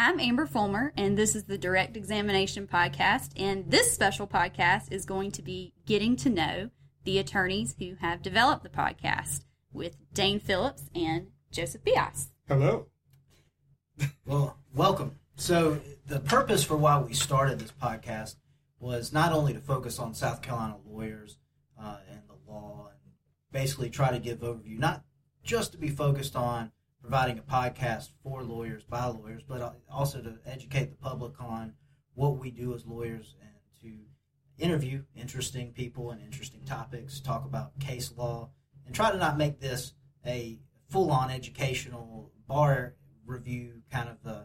[0.00, 3.30] I'm Amber Fulmer, and this is the Direct Examination Podcast.
[3.36, 6.70] And this special podcast is going to be getting to know
[7.02, 9.42] the attorneys who have developed the podcast
[9.72, 12.30] with Dane Phillips and Joseph Bias.
[12.46, 12.86] Hello.
[14.24, 15.18] Well, welcome.
[15.34, 18.36] So, the purpose for why we started this podcast
[18.78, 21.38] was not only to focus on South Carolina lawyers
[21.76, 23.12] uh, and the law, and
[23.50, 25.02] basically try to give overview, not
[25.42, 26.70] just to be focused on
[27.08, 31.72] providing a podcast for lawyers by lawyers, but also to educate the public on
[32.12, 37.78] what we do as lawyers and to interview interesting people and interesting topics, talk about
[37.80, 38.50] case law,
[38.84, 39.94] and try to not make this
[40.26, 40.58] a
[40.90, 44.42] full-on educational bar review kind of uh,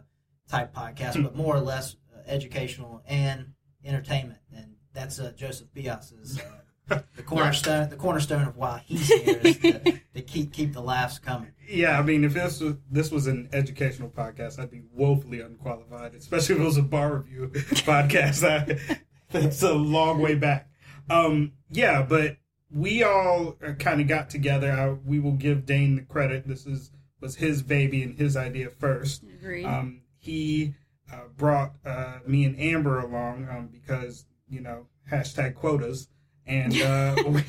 [0.48, 3.52] type podcast, but more or less uh, educational and
[3.84, 4.40] entertainment.
[4.56, 7.88] And that's uh, Joseph Bias's uh, the cornerstone.
[7.88, 11.52] The cornerstone of why he's here is to, to keep keep the laughs coming.
[11.68, 16.14] Yeah, I mean, if this was this was an educational podcast, I'd be woefully unqualified,
[16.14, 18.44] especially if it was a bar review podcast.
[18.44, 18.98] I,
[19.30, 20.68] that's a long way back.
[21.10, 22.36] Um, yeah, but
[22.70, 24.70] we all kind of got together.
[24.70, 26.46] I, we will give Dane the credit.
[26.46, 26.90] This is
[27.20, 29.22] was his baby and his idea first.
[29.22, 29.64] Agreed.
[29.64, 30.74] Um, he
[31.12, 36.08] uh, brought uh, me and Amber along um, because you know hashtag quotas,
[36.46, 37.42] and uh, we,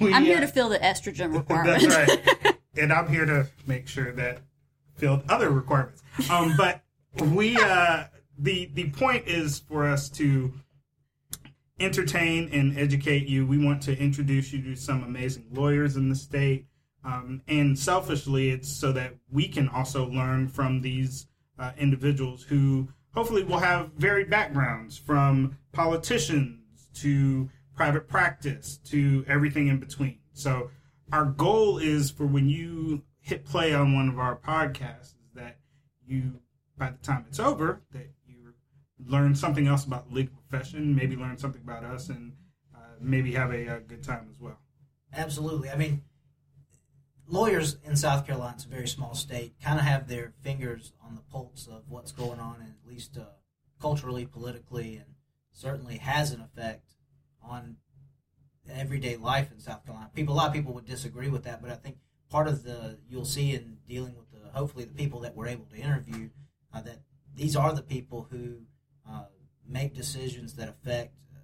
[0.00, 1.82] we, I'm here uh, to fill the estrogen requirement.
[1.88, 2.56] That's right.
[2.76, 4.40] and I'm here to make sure that
[4.96, 6.02] filled other requirements.
[6.30, 6.82] Um, but
[7.22, 8.04] we uh,
[8.38, 10.52] the the point is for us to
[11.80, 13.46] entertain and educate you.
[13.46, 16.66] We want to introduce you to some amazing lawyers in the state.
[17.04, 21.26] Um, and selfishly, it's so that we can also learn from these
[21.58, 29.68] uh, individuals who hopefully will have varied backgrounds from politicians to private practice to everything
[29.68, 30.18] in between.
[30.32, 30.70] So,
[31.12, 35.58] our goal is for when you hit play on one of our podcasts, is that
[36.06, 36.40] you,
[36.76, 38.54] by the time it's over, that you
[39.06, 42.32] learn something else about the legal profession, maybe learn something about us, and
[42.74, 44.58] uh, maybe have a, a good time as well.
[45.12, 45.70] Absolutely.
[45.70, 46.02] I mean,
[47.28, 51.14] lawyers in South Carolina, it's a very small state, kind of have their fingers on
[51.14, 53.24] the pulse of what's going on, and at least uh,
[53.80, 55.14] culturally, politically, and
[55.52, 56.93] certainly has an effect
[57.48, 57.76] on
[58.70, 60.10] everyday life in South Carolina.
[60.14, 61.96] People, a lot of people would disagree with that, but I think
[62.30, 65.66] part of the you'll see in dealing with the hopefully the people that we're able
[65.66, 66.30] to interview
[66.72, 67.00] uh, that
[67.34, 68.58] these are the people who
[69.08, 69.24] uh,
[69.68, 71.40] make decisions that affect uh,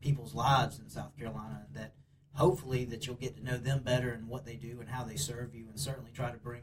[0.00, 1.66] people's lives in South Carolina.
[1.72, 1.94] That
[2.34, 5.16] hopefully that you'll get to know them better and what they do and how they
[5.16, 6.62] serve you, and certainly try to bring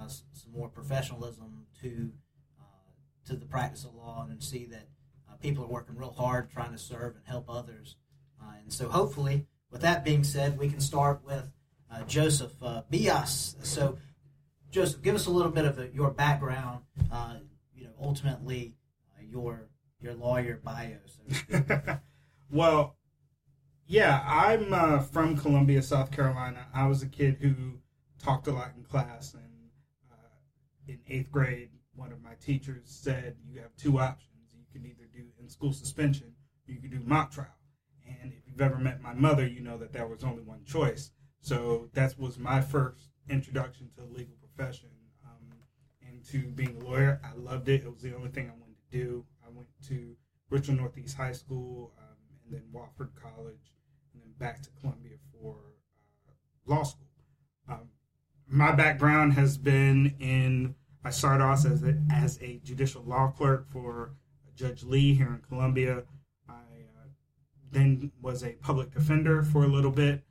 [0.00, 2.12] uh, some more professionalism to
[2.58, 4.88] uh, to the practice of law and see that
[5.28, 7.96] uh, people are working real hard trying to serve and help others.
[8.42, 11.50] Uh, and so, hopefully, with that being said, we can start with
[11.92, 13.56] uh, Joseph uh, Bias.
[13.62, 13.98] So,
[14.70, 16.84] Joseph, give us a little bit of your background.
[17.74, 18.74] you know, ultimately,
[19.30, 19.68] your
[20.00, 20.96] your lawyer bio.
[21.06, 21.98] So
[22.50, 22.96] well,
[23.86, 26.66] yeah, I'm uh, from Columbia, South Carolina.
[26.74, 27.80] I was a kid who
[28.22, 29.70] talked a lot in class, and
[30.10, 34.54] uh, in eighth grade, one of my teachers said you have two options.
[34.54, 36.32] You can either do in school suspension,
[36.66, 37.48] you can do mock trial.
[38.50, 41.10] You've ever met my mother, you know that there was only one choice.
[41.40, 44.90] So that was my first introduction to the legal profession
[45.24, 45.56] um,
[46.02, 47.20] and to being a lawyer.
[47.24, 47.84] I loved it.
[47.84, 49.24] It was the only thing I wanted to do.
[49.44, 50.16] I went to
[50.50, 53.72] Richland Northeast High School um, and then Wofford College
[54.12, 55.56] and then back to Columbia for
[56.28, 56.32] uh,
[56.66, 57.06] law school.
[57.68, 57.90] Um,
[58.48, 60.74] my background has been in,
[61.04, 64.12] I started off as a, as a judicial law clerk for
[64.54, 66.02] Judge Lee here in Columbia.
[67.72, 70.22] Then was a public defender for a little bit.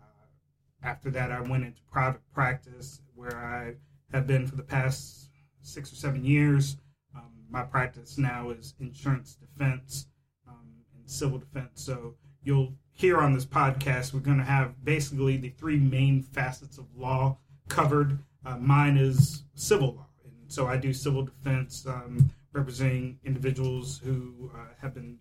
[0.00, 3.74] Uh, after that, I went into private practice where I
[4.14, 5.30] have been for the past
[5.62, 6.76] six or seven years.
[7.14, 10.06] Um, my practice now is insurance defense
[10.48, 11.82] um, and civil defense.
[11.82, 16.78] So you'll hear on this podcast, we're going to have basically the three main facets
[16.78, 18.18] of law covered.
[18.44, 24.50] Uh, mine is civil law, and so I do civil defense, um, representing individuals who
[24.54, 25.18] uh, have been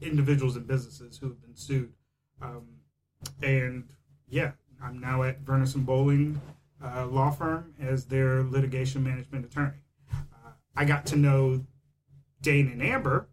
[0.00, 1.92] individuals and businesses who have been sued.
[2.40, 2.66] Um,
[3.42, 3.84] and
[4.28, 4.52] yeah,
[4.82, 6.40] I'm now at Vernis and Bowling
[6.84, 9.78] uh, Law Firm as their litigation management attorney.
[10.12, 11.64] Uh, I got to know
[12.42, 13.28] Dane and Amber.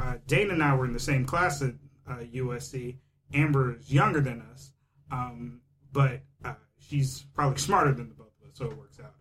[0.00, 1.74] Uh, Dane and I were in the same class at
[2.08, 2.96] USC.
[3.32, 4.72] Amber is younger than us,
[5.12, 5.60] um,
[5.92, 9.14] but uh, she's probably smarter than the both of us, so it works out.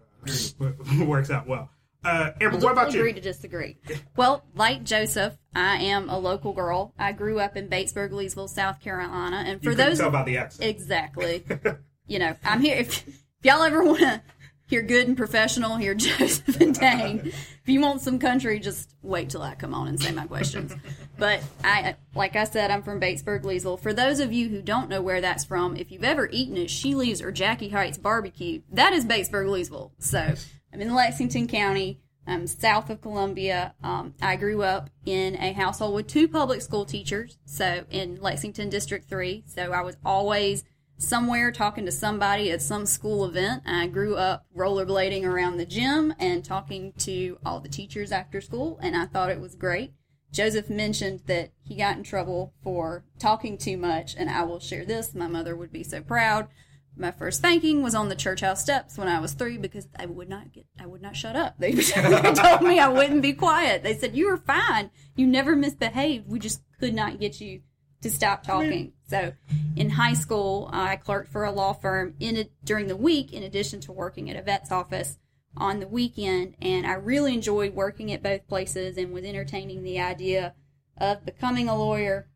[0.99, 1.69] Uh, works out well.
[2.03, 3.15] Uh, Amber, what about agree you?
[3.15, 3.77] to disagree.
[4.15, 6.93] Well, like Joseph, I am a local girl.
[6.97, 10.37] I grew up in Batesburg, Leesville, South Carolina, and for you those tell by the
[10.37, 10.69] accent.
[10.69, 11.43] exactly,
[12.07, 12.77] you know, I'm here.
[12.77, 14.21] If, if y'all ever want to
[14.69, 15.77] You're good and professional.
[15.77, 17.21] hear Joseph and Dane.
[17.25, 20.73] If you want some country, just wait till I come on and say my questions.
[21.17, 23.79] But I, like I said, I'm from Batesburg, Leesville.
[23.79, 26.69] For those of you who don't know where that's from, if you've ever eaten at
[26.69, 29.91] Shealy's or Jackie Hite's Barbecue, that is Batesburg, Leesville.
[29.99, 30.35] So
[30.73, 32.01] I'm in Lexington County.
[32.27, 33.73] I'm south of Columbia.
[33.81, 38.69] Um, I grew up in a household with two public school teachers, so in Lexington
[38.69, 39.43] District 3.
[39.47, 40.63] So I was always
[40.97, 43.63] somewhere talking to somebody at some school event.
[43.65, 48.77] I grew up rollerblading around the gym and talking to all the teachers after school,
[48.81, 49.93] and I thought it was great.
[50.31, 54.85] Joseph mentioned that he got in trouble for talking too much, and I will share
[54.85, 55.15] this.
[55.15, 56.49] My mother would be so proud.
[56.99, 60.05] My first spanking was on the church house steps when I was three because I
[60.05, 61.55] would not get, I would not shut up.
[61.59, 63.83] They told me I wouldn't be quiet.
[63.83, 64.91] They said, You were fine.
[65.15, 66.27] You never misbehaved.
[66.27, 67.61] We just could not get you
[68.01, 68.93] to stop talking.
[69.07, 69.33] So,
[69.75, 73.43] in high school, I clerked for a law firm in a, during the week, in
[73.43, 75.17] addition to working at a vet's office
[75.55, 76.55] on the weekend.
[76.61, 80.53] And I really enjoyed working at both places and was entertaining the idea
[80.97, 82.27] of becoming a lawyer.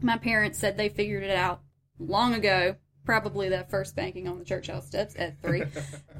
[0.00, 1.62] My parents said they figured it out
[1.98, 5.64] long ago, probably that first banking on the church house steps at three.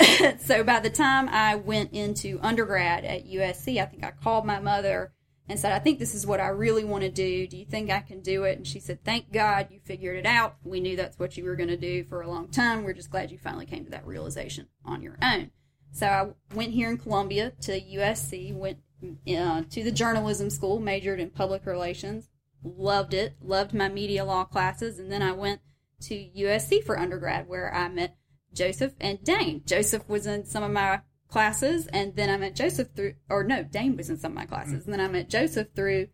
[0.41, 4.61] so by the time I went into undergrad at USC, I think I called my
[4.61, 5.13] mother
[5.49, 7.47] and said, I think this is what I really want to do.
[7.47, 8.57] Do you think I can do it?
[8.57, 10.57] And she said, Thank God you figured it out.
[10.65, 12.85] We knew that's what you were going to do for a long time.
[12.85, 15.51] We're just glad you finally came to that realization on your own.
[15.93, 18.79] So I went here in Columbia to USC, went
[19.29, 22.29] uh, to the journalism school, majored in public relations,
[22.63, 25.61] loved it, loved my media law classes, and then I went
[26.03, 28.17] to USC for undergrad where I met
[28.53, 29.63] Joseph and Dane.
[29.65, 33.63] Joseph was in some of my classes, and then I met Joseph through, or no,
[33.63, 36.09] Dane was in some of my classes, and then I met Joseph through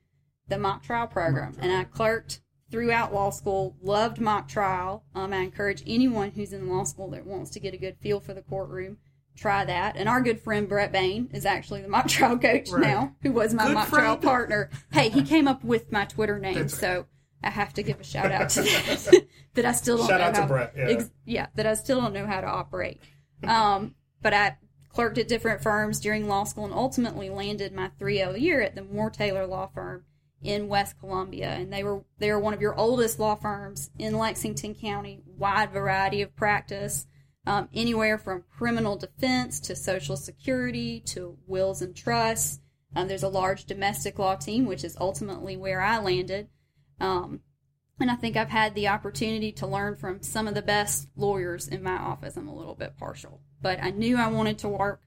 [0.49, 2.41] the mock trial program, Mock and I clerked
[2.71, 3.77] throughout law school.
[3.83, 5.05] Loved mock trial.
[5.15, 8.21] Um, I encourage anyone who's in law school that wants to get a good feel
[8.21, 8.99] for the courtroom.
[9.37, 9.97] Try that.
[9.97, 12.83] And our good friend Brett Bain is actually the mock trial coach Right.
[12.83, 14.71] now, who was my Good mock trial partner.
[14.93, 17.07] Hey, he came up with my Twitter name, so
[17.43, 19.27] I have to give a shout out to that.
[19.55, 20.85] that I still don't Shout know out to how, Brett, yeah.
[20.89, 23.01] ex- yeah, that I still don't know how to operate.
[23.47, 24.57] Um, but I
[24.93, 28.83] clerked at different firms during law school and ultimately landed my 3L year at the
[28.83, 30.05] Moore Taylor Law Firm
[30.43, 31.51] in West Columbia.
[31.51, 35.71] And they were they are one of your oldest law firms in Lexington County, wide
[35.71, 37.07] variety of practice.
[37.47, 42.61] Um, anywhere from criminal defense to social security to wills and trusts.
[42.95, 46.49] Um, there's a large domestic law team, which is ultimately where I landed.
[47.01, 47.41] Um,
[48.01, 51.67] and I think I've had the opportunity to learn from some of the best lawyers
[51.67, 52.37] in my office.
[52.37, 55.03] I'm a little bit partial, but I knew I wanted to work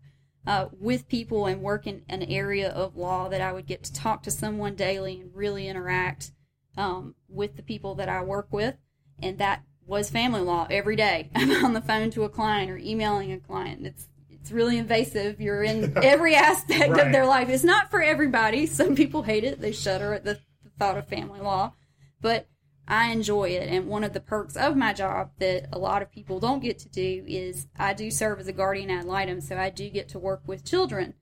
[0.46, 3.94] uh, with people and work in an area of law that I would get to
[3.94, 6.32] talk to someone daily and really interact
[6.78, 8.76] um, with the people that I work with.
[9.22, 11.30] And that was family law every day.
[11.36, 13.86] I'm on the phone to a client or emailing a client.
[13.86, 15.40] It's it's really invasive.
[15.40, 17.48] You're in every aspect of their life.
[17.48, 18.66] It's not for everybody.
[18.66, 19.62] Some people hate it.
[19.62, 21.74] They shudder at the, the thought of family law.
[22.22, 22.48] But
[22.88, 23.70] I enjoy it.
[23.70, 26.80] And one of the perks of my job that a lot of people don't get
[26.80, 30.10] to do is I do serve as a guardian ad litem, so I do get
[30.10, 31.14] to work with children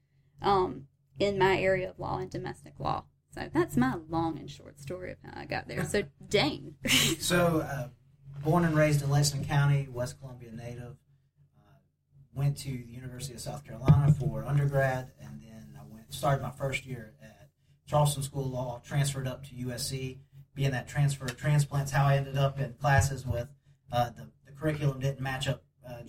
[0.41, 0.85] um,
[1.19, 3.05] in my area of law and domestic law.
[3.31, 5.85] So that's my long and short story of how I got there.
[5.85, 6.75] So, Dane.
[7.19, 7.89] So, uh,
[8.43, 10.95] born and raised in Lexington County, West Columbia native.
[11.59, 11.79] Uh,
[12.33, 16.49] went to the University of South Carolina for undergrad, and then I went started my
[16.49, 17.49] first year at
[17.85, 18.81] Charleston School of Law.
[18.83, 20.19] Transferred up to USC.
[20.59, 23.47] Being that transfer transplants, how I ended up in classes with
[23.93, 25.99] uh, the the curriculum didn't match up, uh,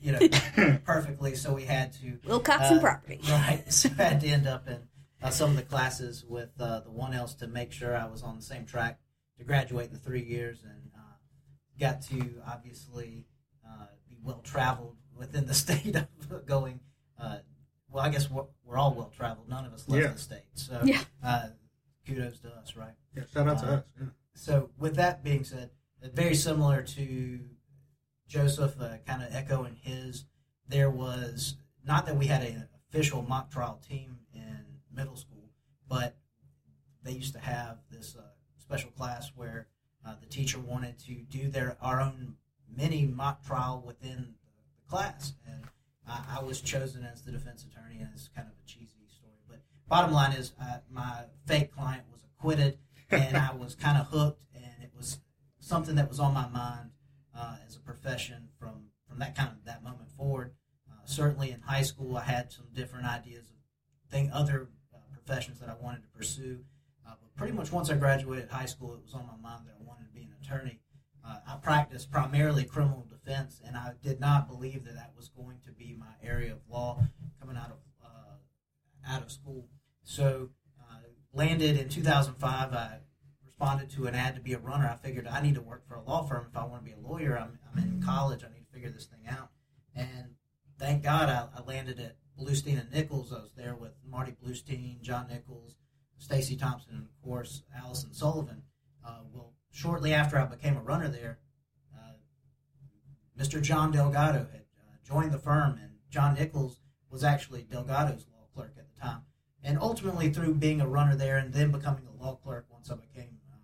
[0.00, 1.36] you know, perfectly.
[1.36, 3.20] So we had to Wilcoxon uh, property.
[3.28, 3.62] Right.
[3.72, 4.80] So I had to end up in
[5.22, 8.24] uh, some of the classes with uh, the one else to make sure I was
[8.24, 8.98] on the same track
[9.38, 11.14] to graduate in the three years and uh,
[11.78, 13.26] got to obviously
[13.64, 16.08] uh, be well traveled within the state of
[16.46, 16.80] going.
[17.16, 17.38] Uh,
[17.88, 19.48] well, I guess we're, we're all well traveled.
[19.48, 20.12] None of us left Yeah.
[20.14, 20.44] the state.
[20.54, 21.00] So Yeah.
[22.14, 22.94] Kudos to us, right?
[23.16, 23.84] Yeah, shout out to Uh, us.
[24.00, 24.06] Yeah.
[24.34, 25.70] So, with that being said,
[26.02, 27.48] very similar to
[28.26, 30.24] Joseph, uh, kind of echoing his,
[30.66, 35.50] there was not that we had an official mock trial team in middle school,
[35.88, 36.16] but
[37.02, 38.22] they used to have this uh,
[38.58, 39.68] special class where
[40.06, 42.36] uh, the teacher wanted to do their our own
[42.68, 44.34] mini mock trial within
[44.76, 45.64] the class, and
[46.06, 47.98] I, I was chosen as the defense attorney.
[48.00, 48.99] And it's kind of a cheesy
[49.90, 50.52] bottom line is
[50.90, 52.78] my fake client was acquitted,
[53.10, 55.18] and I was kind of hooked, and it was
[55.58, 56.92] something that was on my mind
[57.36, 60.52] uh, as a profession from from that kind of that moment forward.
[60.88, 63.56] Uh, certainly in high school, I had some different ideas of
[64.10, 66.60] thing other uh, professions that I wanted to pursue.
[67.06, 69.74] Uh, but pretty much once I graduated high school, it was on my mind that
[69.80, 70.78] I wanted to be an attorney.
[71.26, 75.58] uh, I practiced primarily criminal defense, and I did not believe that that was going
[75.66, 77.02] to be my area of law
[77.40, 77.78] coming out of
[79.08, 79.66] out of school.
[80.10, 80.48] So,
[80.80, 80.96] uh,
[81.32, 82.72] landed in 2005.
[82.72, 82.98] I
[83.46, 84.90] responded to an ad to be a runner.
[84.92, 86.96] I figured I need to work for a law firm if I want to be
[86.96, 87.38] a lawyer.
[87.38, 88.42] I'm, I'm in college.
[88.42, 89.50] I need to figure this thing out.
[89.94, 90.34] And
[90.80, 93.32] thank God I, I landed at Bluestein and Nichols.
[93.32, 95.76] I was there with Marty Bluestein, John Nichols,
[96.18, 98.64] Stacy Thompson, and of course Allison Sullivan.
[99.06, 101.38] Uh, well, shortly after I became a runner there,
[101.96, 102.14] uh,
[103.40, 103.62] Mr.
[103.62, 108.74] John Delgado had uh, joined the firm, and John Nichols was actually Delgado's law clerk
[108.76, 109.22] at the time.
[109.62, 112.96] And ultimately, through being a runner there and then becoming a law clerk once I
[112.96, 113.56] became uh,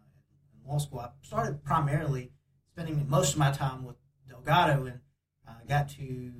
[0.54, 2.32] in law school, I started primarily
[2.72, 3.96] spending most of my time with
[4.28, 5.00] Delgado and
[5.48, 6.32] I got to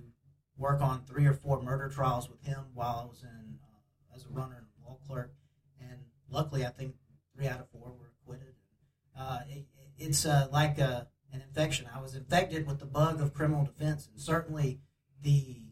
[0.57, 4.25] work on three or four murder trials with him while I was in uh, as
[4.25, 5.33] a runner and law clerk.
[5.81, 5.99] And
[6.31, 6.95] luckily, I think
[7.35, 8.55] three out of four were acquitted.
[9.19, 9.67] Uh, it,
[9.99, 11.87] it's uh, like a, an infection.
[11.95, 14.81] I was infected with the bug of criminal defense, and certainly
[15.23, 15.63] the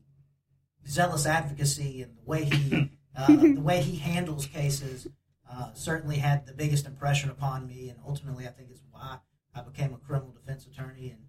[0.87, 5.07] zealous advocacy and the way he uh, the way he handles cases
[5.51, 9.19] uh, certainly had the biggest impression upon me, and ultimately, I think is why
[9.55, 11.11] I became a criminal defense attorney.
[11.11, 11.21] And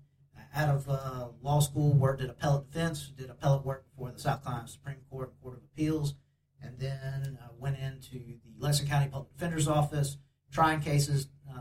[0.55, 4.43] out of uh, law school, worked at appellate defense, did appellate work for the South
[4.43, 6.15] Carolina Supreme Court and Court of Appeals,
[6.61, 10.17] and then uh, went into the Lexington County Public Defender's Office,
[10.51, 11.59] trying cases, uh,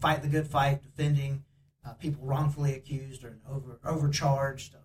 [0.00, 1.44] fight the good fight, defending
[1.84, 4.76] uh, people wrongfully accused or over overcharged.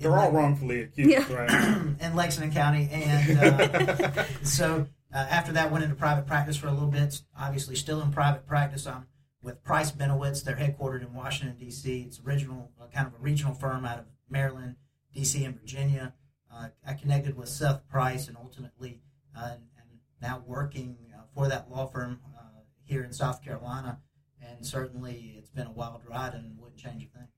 [0.00, 1.32] They're all wrongfully accused, Yeah.
[1.32, 1.50] right?
[2.00, 6.72] in Lexington County, and uh, so uh, after that went into private practice for a
[6.72, 7.20] little bit.
[7.38, 8.86] Obviously, still in private practice.
[8.86, 9.06] I'm
[9.42, 10.42] with Price Benowitz.
[10.42, 12.02] They're headquartered in Washington D.C.
[12.06, 14.76] It's original, uh, kind of a regional firm out of Maryland,
[15.14, 16.14] D.C., and Virginia.
[16.52, 19.00] Uh, I connected with Seth Price, and ultimately,
[19.36, 24.00] uh, and, and now working uh, for that law firm uh, here in South Carolina.
[24.42, 27.28] And certainly, it's been a wild ride, and wouldn't change a thing.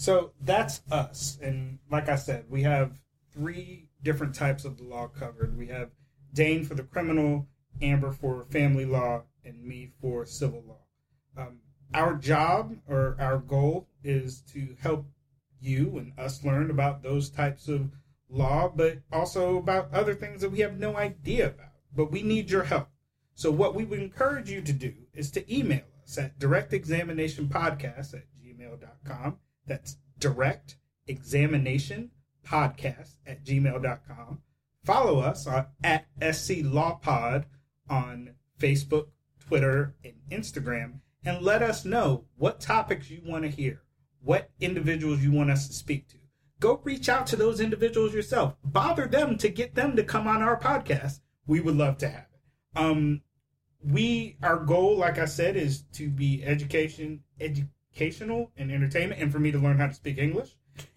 [0.00, 1.38] So that's us.
[1.42, 2.98] And like I said, we have
[3.34, 5.58] three different types of the law covered.
[5.58, 5.90] We have
[6.32, 7.48] Dane for the criminal,
[7.82, 10.86] Amber for family law, and me for civil law.
[11.36, 11.58] Um,
[11.92, 15.04] our job or our goal is to help
[15.60, 17.90] you and us learn about those types of
[18.30, 21.74] law, but also about other things that we have no idea about.
[21.94, 22.88] But we need your help.
[23.34, 28.24] So, what we would encourage you to do is to email us at directexaminationpodcast at
[28.42, 29.36] gmail.com.
[29.70, 32.10] That's direct examination
[32.44, 34.42] podcast at gmail.com.
[34.84, 37.46] Follow us on, at SC Law Pod
[37.88, 39.06] on Facebook,
[39.38, 43.82] Twitter, and Instagram, and let us know what topics you want to hear,
[44.20, 46.16] what individuals you want us to speak to.
[46.58, 48.56] Go reach out to those individuals yourself.
[48.64, 51.20] Bother them to get them to come on our podcast.
[51.46, 52.78] We would love to have it.
[52.78, 53.22] Um,
[53.84, 57.22] we our goal, like I said, is to be education,
[58.00, 60.56] educational, and entertainment, and for me to learn how to speak English.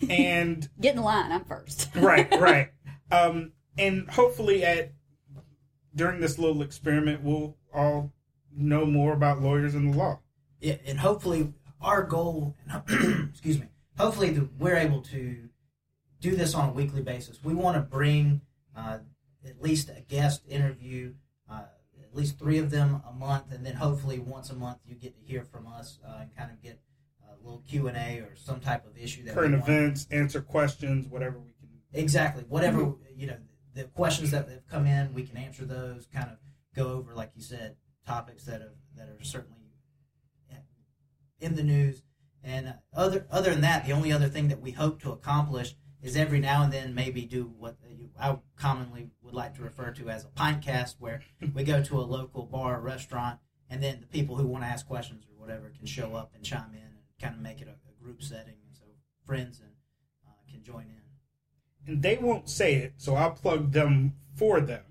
[0.10, 1.32] And Get in line.
[1.32, 1.90] I'm first.
[1.96, 2.70] right, right.
[3.12, 4.94] Um, and hopefully, at
[5.96, 8.12] during this little experiment, we'll all
[8.56, 10.20] know more about lawyers and the law.
[10.60, 12.56] Yeah, and hopefully our goal,
[13.30, 13.68] excuse me,
[13.98, 15.50] hopefully that we're able to
[16.22, 17.44] do this on a weekly basis.
[17.44, 18.42] We want to bring
[18.76, 19.00] uh,
[19.46, 21.16] at least a guest interview,
[21.52, 21.64] uh,
[22.02, 25.16] at least three of them a month, and then hopefully once a month you get
[25.18, 26.93] to hear from us uh, and kind of get a
[27.44, 31.40] little Q and A or some type of issue that Current events, answer questions, whatever
[31.40, 31.70] we can.
[31.94, 32.46] Exactly.
[32.48, 33.38] Whatever you know,
[33.74, 36.08] the questions that have come in, we can answer those.
[36.14, 36.38] Kind of
[36.76, 39.64] go over, like you said, topics that are that are certainly
[41.44, 42.02] in the news.
[42.44, 46.18] And other other than that, the only other thing that we hope to accomplish is
[46.18, 50.10] every now and then maybe do what you, I commonly would like to refer to
[50.10, 51.22] as a pint cast, where
[51.54, 54.68] we go to a local bar or restaurant, and then the people who want to
[54.68, 56.93] ask questions or whatever can show up and chime in
[57.24, 58.84] kind of make it a, a group setting, and so
[59.26, 59.72] friends and
[60.28, 61.02] uh, can join in.
[61.88, 64.84] And they won't say it, so I'll plug them for them.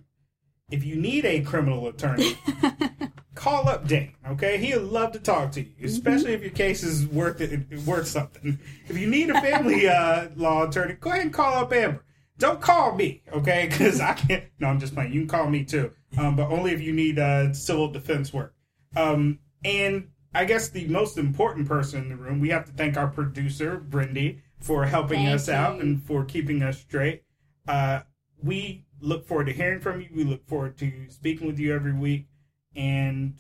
[0.71, 2.39] If you need a criminal attorney,
[3.35, 4.15] call up Dane.
[4.27, 8.09] Okay, he'll love to talk to you, especially if your case is worth it, worth
[8.09, 8.59] something.
[8.89, 12.03] If you need a family uh, law attorney, go ahead and call up Amber.
[12.39, 13.69] Don't call me, okay?
[13.71, 14.45] Because I can't.
[14.59, 15.13] No, I'm just playing.
[15.13, 18.55] You can call me too, um, but only if you need uh, civil defense work.
[18.97, 22.97] Um, and I guess the most important person in the room, we have to thank
[22.97, 27.23] our producer, Brindy, for helping Thank us out and for keeping us straight.
[27.69, 28.01] Uh,
[28.43, 30.09] we look forward to hearing from you.
[30.15, 32.29] We look forward to speaking with you every week.
[32.75, 33.35] And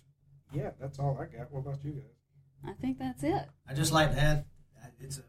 [0.52, 1.50] yeah, that's all I got.
[1.50, 2.02] What about you guys?
[2.68, 3.48] I think that's it.
[3.68, 4.44] I just like to add,
[4.82, 5.24] uh, it's an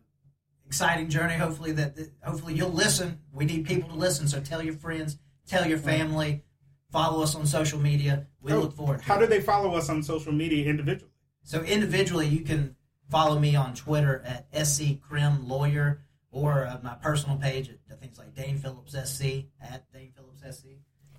[0.65, 1.35] exciting journey.
[1.35, 3.19] Hopefully that, that hopefully you'll listen.
[3.31, 5.17] We need people to listen, so tell your friends,
[5.47, 6.43] tell your family,
[6.91, 8.27] follow us on social media.
[8.41, 8.99] We Oh, look forward.
[8.99, 9.21] To How it.
[9.21, 11.09] do they follow us on social media individually?
[11.43, 12.75] So individually, you can
[13.09, 18.17] follow me on Twitter at SC Crim Lawyer or uh, my personal page at things
[18.17, 20.67] like Dane Phillips SC at Dane Phillips SC.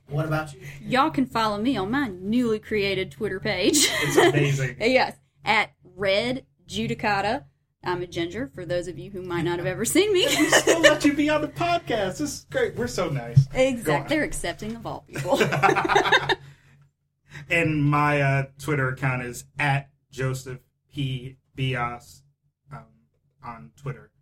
[0.09, 0.61] What about you?
[0.83, 3.89] Y'all can follow me on my newly created Twitter page.
[4.03, 4.77] It's amazing.
[4.81, 7.45] yes, at Red Judicata.
[7.83, 10.27] I'm a ginger, for those of you who might not have ever seen me.
[10.27, 12.19] we still let you be on the podcast.
[12.19, 12.77] This is great.
[12.77, 13.47] We're so nice.
[13.53, 14.17] Exactly.
[14.17, 15.39] They're accepting of all people.
[17.51, 20.61] and my uh, Twitter account is at Joseph
[20.93, 21.37] P.
[21.57, 22.23] Bias
[22.73, 22.87] um,
[23.45, 24.13] on Twitter.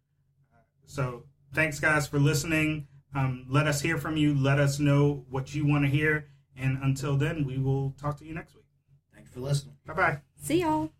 [0.53, 2.89] Uh, so thanks, guys, for listening.
[3.15, 4.35] Um, let us hear from you.
[4.35, 6.29] Let us know what you want to hear.
[6.57, 8.65] And until then, we will talk to you next week.
[9.15, 9.77] Thanks for listening.
[9.87, 10.21] Bye bye.
[10.41, 10.91] See y'all.